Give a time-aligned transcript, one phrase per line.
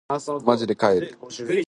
[0.43, 1.07] まじで帰りた
[1.53, 1.57] い